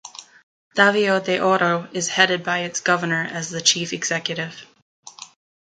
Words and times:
Davao 0.73 1.19
de 1.19 1.39
Oro 1.41 1.87
is 1.93 2.07
headed 2.09 2.43
by 2.43 2.61
its 2.61 2.79
governor 2.79 3.29
as 3.31 3.51
the 3.51 3.61
chief 3.61 3.93
executive. 3.93 4.65